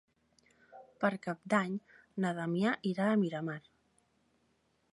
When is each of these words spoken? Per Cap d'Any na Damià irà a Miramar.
Per 1.03 1.11
Cap 1.25 1.43
d'Any 1.53 1.75
na 2.25 2.31
Damià 2.39 2.73
irà 2.93 3.11
a 3.11 3.19
Miramar. 3.25 3.61